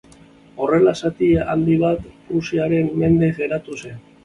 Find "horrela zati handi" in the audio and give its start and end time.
0.63-1.77